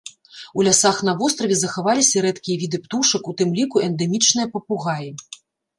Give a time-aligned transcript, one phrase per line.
[0.59, 5.09] У лясах на востраве захаваліся рэдкія віды птушак, у тым ліку эндэмічныя папугаі.